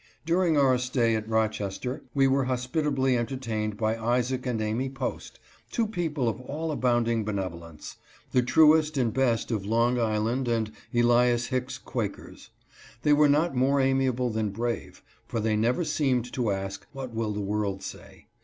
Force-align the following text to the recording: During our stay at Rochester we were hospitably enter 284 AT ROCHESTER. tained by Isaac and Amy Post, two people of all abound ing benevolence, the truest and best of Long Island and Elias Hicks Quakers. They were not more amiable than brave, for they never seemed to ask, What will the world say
During 0.25 0.57
our 0.57 0.79
stay 0.79 1.15
at 1.15 1.29
Rochester 1.29 2.01
we 2.15 2.25
were 2.27 2.45
hospitably 2.45 3.15
enter 3.15 3.37
284 3.37 3.37
AT 3.37 3.47
ROCHESTER. 3.47 3.47
tained 3.51 3.77
by 4.03 4.13
Isaac 4.15 4.45
and 4.47 4.59
Amy 4.59 4.89
Post, 4.89 5.39
two 5.69 5.85
people 5.85 6.27
of 6.27 6.41
all 6.41 6.71
abound 6.71 7.07
ing 7.07 7.23
benevolence, 7.23 7.97
the 8.31 8.41
truest 8.41 8.97
and 8.97 9.13
best 9.13 9.51
of 9.51 9.63
Long 9.63 9.99
Island 9.99 10.47
and 10.47 10.71
Elias 10.91 11.49
Hicks 11.49 11.77
Quakers. 11.77 12.49
They 13.03 13.13
were 13.13 13.29
not 13.29 13.53
more 13.55 13.79
amiable 13.79 14.31
than 14.31 14.49
brave, 14.49 15.03
for 15.27 15.39
they 15.39 15.55
never 15.55 15.83
seemed 15.83 16.33
to 16.33 16.49
ask, 16.49 16.87
What 16.93 17.13
will 17.13 17.31
the 17.31 17.39
world 17.41 17.83
say 17.83 18.25